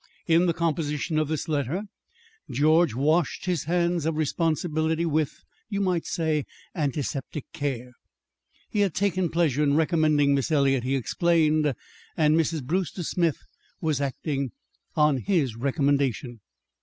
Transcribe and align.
In 0.25 0.47
the 0.47 0.53
composition 0.55 1.19
of 1.19 1.27
this 1.27 1.47
letter 1.47 1.83
George 2.49 2.95
washed 2.95 3.45
his 3.45 3.65
hands 3.65 4.07
of 4.07 4.17
responsibility 4.17 5.05
with, 5.05 5.43
you 5.69 5.79
might 5.79 6.07
say, 6.07 6.47
antiseptic 6.73 7.45
care. 7.53 7.91
He 8.71 8.79
had 8.79 8.95
taken 8.95 9.29
pleasure 9.29 9.61
in 9.61 9.75
recommending 9.75 10.33
Miss 10.33 10.51
Eliot, 10.51 10.83
he 10.83 10.95
explained, 10.95 11.75
and 12.17 12.35
Mrs. 12.35 12.63
Brewster 12.63 13.03
Smith 13.03 13.43
was 13.79 14.01
acting 14.01 14.53
on 14.95 15.17
his 15.17 15.55
recommendation. 15.55 16.39